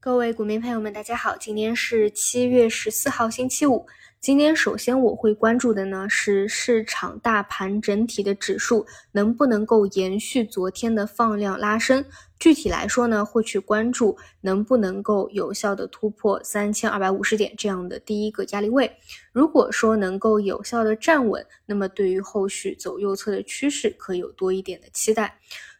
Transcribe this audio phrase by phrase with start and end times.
[0.00, 3.84] 各位股民朋友们，大家好，今天是七月十四号，星期五。
[4.20, 12.04] 今天首先我会关注的呢是市场大盘整体的指数能不能够延续昨天的放量拉升。
[12.38, 18.90] 具体来说呢，会去关注能不能够有效的突破三千二百五十点这样的第一个压力位。
[19.32, 25.36] 如果说能够有效的站稳，那么对于后续走右侧的趋势可以有多一点的期待。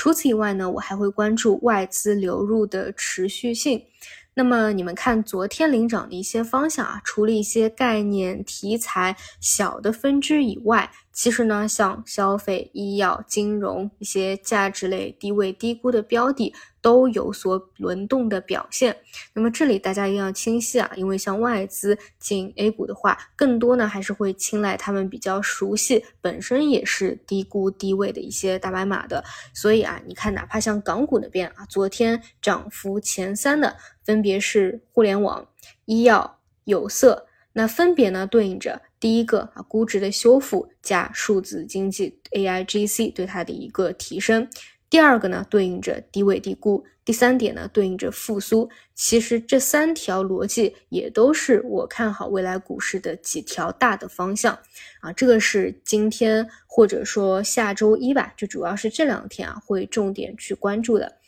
[0.00, 3.84] 除此以外呢，我还会关注外资流入的持续性。
[4.32, 10.90] 那么你们看昨天领涨的一些方向啊，除了一些概念题材小的分支以外。
[11.20, 18.96] 其实呢，像消费、医药、金融一些价值类低位低估的标的都有所轮动的表现。
[19.34, 29.22] 那么这里大家一定要清晰啊，因为像外资进 A 股的话，更多呢还是会青睐他们比较熟悉、本身也是低估低位的一些大白马的。
[29.52, 35.46] 所以啊，你看，哪怕像港股那边啊，昨天涨幅前三的分别是互联网、
[35.84, 37.26] 医药、有色。
[37.60, 44.48] 那分别呢对应着第一个啊估值的修复加数字经济 AIGC 对它的一个提升，
[44.88, 48.70] 第二个呢对应着低位低估，第三点呢对应着复苏。
[48.94, 54.58] 其实这三条逻辑也都是我看好未来股市的几条大的方向
[55.02, 61.19] 啊，这个是今天或者说下周一吧，就主要是这两天啊会重点去关注的。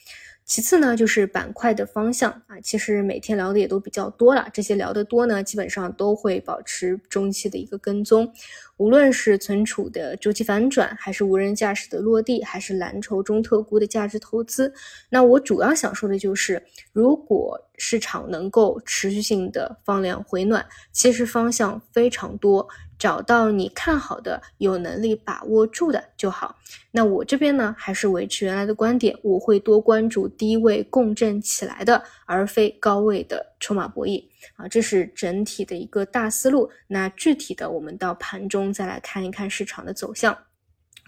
[0.45, 4.49] 其次呢，就是板块的方向啊，其实每天聊的也都比较多了。
[4.53, 8.31] 这些聊得多呢，基本上都会保持中期的一个跟踪。
[8.77, 14.73] 无论是存储的周期反转，还是无人驾驶的落地，还是蓝筹中特估的价值投资，
[15.09, 16.63] 那我主要想说的就是，
[16.93, 22.69] 如果市场能够持续性的放量回暖，其实方向非常多。
[23.03, 26.57] 找到你看好的、有能力把握住的就好。
[26.93, 34.23] 那我这边呢，还是维持原来的观点，我会多关注低位共振起来的，而非高位的筹码博弈
[34.55, 36.71] 啊，这是整体的一个大思路。
[36.87, 40.39] 那具体的，我们到盘中再来看一看市场的走向。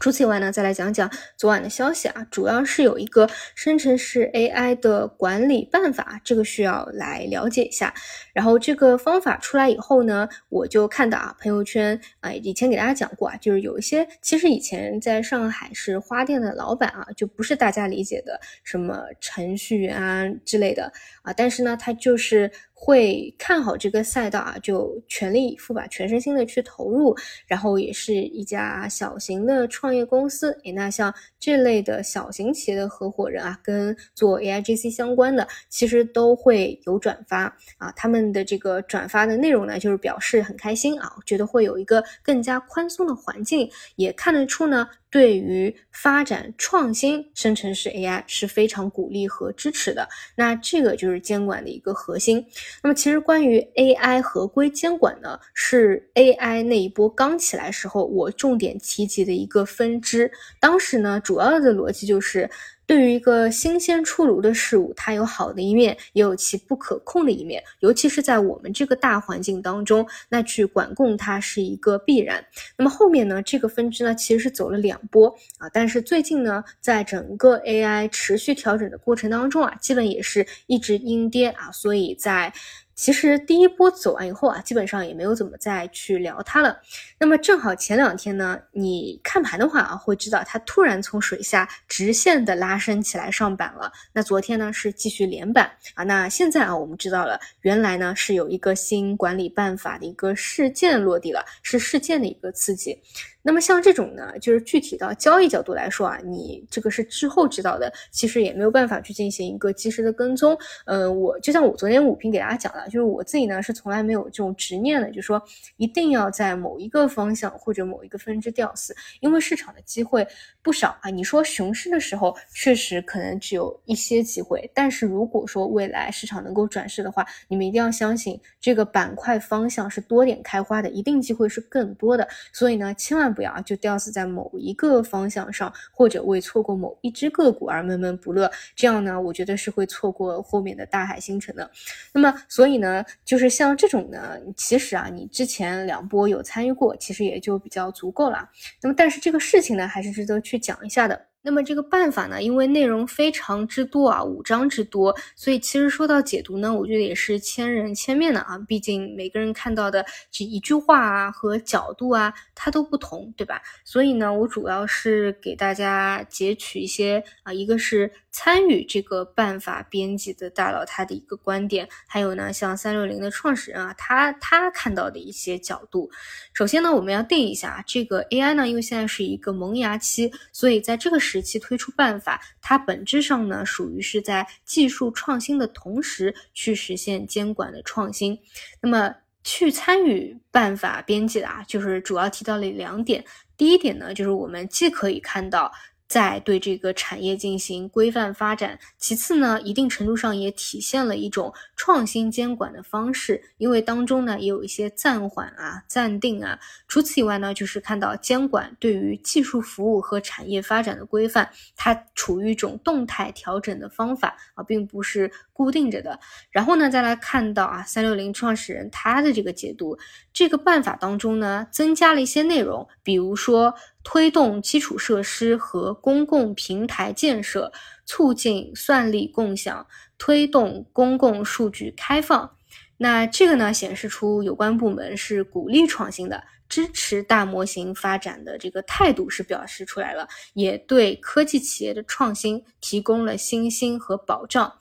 [0.01, 7.95] 除此以外呢，再来讲讲昨晚的消息啊，主要是有一个生成式 AI 的管理办法，这个需要来了解一下。
[8.33, 22.51] 然后这个方法出来以后呢，我就看到啊，朋友圈啊，以前给大家讲过啊，就是有一些其实以前在上海是花店的老板啊，就不是大家理解的什么程序员啊之类的啊，但是呢，他就是
[22.85, 27.17] 会看好这个赛道啊，就全力以赴吧，全身心的去投入。
[27.47, 37.45] 然后也是一家小型的创业公司，诶，那像这类的小型企业的合伙人啊，跟做 AIGC 相关的，其实都会有转发
[37.79, 38.25] 啊，他们。
[38.35, 50.09] 的这个转发的内容呢，就是表示很开心啊，觉得会有一个更加宽松的环境，也看得出呢，对于发展创新生成式 AI 是非常鼓励和支持的。
[50.35, 52.45] 那这个就是监管的一个核心。
[52.83, 60.29] 那么其实关于 AI 合规监管呢，是 AI 那一波刚起来时候我重点提及的一个分支。
[60.59, 62.51] 当时呢，主要的逻辑就是。
[62.87, 67.63] 对于一个新鲜出炉的事物，它有好的一面，也有其不可控的一面。
[67.81, 72.45] 尤其是在我们这个大环境当中，那去管控它是一个必然。
[72.77, 75.29] 那么后面呢，这个分支呢，其实是走了两波
[75.59, 75.69] 啊。
[75.73, 81.71] 但是最近呢，在整个 AI 持续调整的过程当中啊，基本也是一直阴跌啊。
[81.73, 82.53] 所以在
[82.95, 86.81] 其实第一波走完以后啊，基本上也没有怎么再去聊它了。
[87.19, 93.91] 那么正好前两天呢，你看盘的话啊，会知道它突然从水下直线的拉升起来上板了。
[94.13, 96.05] 那昨天呢是继续连板啊。
[96.05, 102.99] 那现在啊，我们知道了，原来呢是有一个新管理办法的一个事件落地了，是事件的一个刺激。
[103.47, 110.57] 那么像这种呢，就是具体到交易角度来说啊，你这个是之后知道的，其实也没有办法去进行一个及时的跟踪。
[110.87, 115.43] 嗯，我就像我昨天五评给大家讲了，就是我自己呢是从来没有这种执念的，就是说
[115.77, 120.27] 一定要在某一个方向或者某一个分支吊死，因为市场的机会
[120.63, 121.11] 不少啊。
[121.11, 132.27] 你说熊市的时候确实可能只有一些机会，但是如果说未来市场能够转势的话，你们一定要相信这个板块方向是多点开花的，一定机会是更多的。
[132.51, 133.35] 所以呢，千万。
[133.35, 141.69] 不要就吊死在某一个方向上，或者为错过某一只个股而闷闷不乐，这样呢，我觉得是会错过后面的大海星辰的。
[142.13, 148.51] 那么，所以以呢，就是像这种呢，其实啊，你之前两波有参与过，其实也就比较足够了。
[148.83, 151.29] 那么，但是这个事情呢，还是值得去讲一下的。
[151.47, 158.59] 那么这个办法呢，因为内容非常之多啊，五章之多，所以其实说到解读呢，我觉得也是千人千面的啊。
[158.67, 163.61] 毕竟每个人看到的这一句话啊和角度啊，它都不同，对吧？
[163.85, 176.11] 所以呢，我主要是给大家截取一些啊，一个是参与这个办法编辑的大佬他的一个观点，还有呢，像三六零的创始人啊，他他看到的一些角度。
[176.55, 181.34] 首先呢，我们要定一下这个 AI 呢，因为现在是一个萌芽期，所以在这个时。
[181.35, 188.39] 时期推出办法，它本质上呢属于是在技术创新的同时去实现监管的创新。
[188.81, 193.25] 那么去参与办法编辑的啊，就是主要提到了两点。
[193.57, 195.73] 第一点呢，就是我们既可以看到。
[196.07, 198.79] 在对这个产业进行规范发展。
[198.99, 206.59] 其次呢，一定程度上也体现了一种创新监管的方式，因为当中呢也有一些暂缓啊、暂定啊。
[206.87, 216.19] 除此以外呢，就是看到监管对于技术服务和产业发展的规范，它处于一种动态调整的方法啊，并不是固定着的。
[216.51, 219.99] 然后呢，再来看到啊，三六零创始人他的这个解读，
[220.33, 223.75] 这个办法当中呢，增加了一些内容，比如说。
[224.05, 227.73] 推动基础设施和公共平台建设，
[228.07, 229.87] 促进算力共享，
[230.19, 232.57] 推动公共数据开放。
[232.99, 244.73] 那这个呢，显示出有关部门是鼓励创新的，支持大模型发展的这个态度是表示出来了，也对科技企业的创新提供了信心和保障。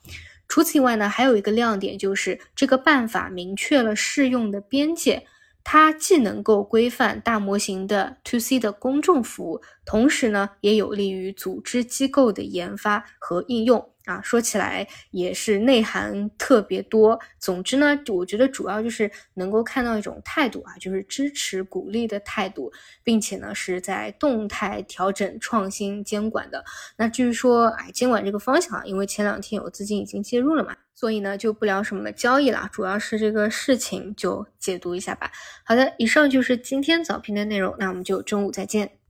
[0.47, 5.25] 除此以外呢，还有一个亮点就是这个办法明确了适用的边界。
[5.63, 13.92] 它既能够规范大模型的 to C 的公众服务，同时呢，也有利于组织机构的研发和应用。
[14.05, 17.19] 啊，说起来也是内涵特别多。
[17.39, 22.71] 总之呢，我觉得主要就是能够看到一种态度啊，就是支持鼓励的态度，
[23.03, 26.63] 并且呢是在动态调整创新监管的。
[26.97, 35.31] 那至于说，哎，监管这个方向啊，因为前两天有资金已经介入了嘛，所以呢就不聊什么交易了，主要是这个事情就解读一下吧。
[35.63, 39.02] 好的，以上就是今天早评的内容，那我们就中午再见。